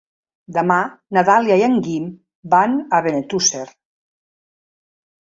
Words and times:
Demà 0.53 0.77
na 1.17 1.23
Dàlia 1.25 1.57
i 1.59 1.65
en 1.67 1.75
Guim 1.87 2.07
van 2.53 2.73
a 2.99 3.01
Benetússer. 3.09 3.67